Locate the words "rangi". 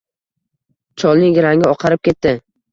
1.49-1.71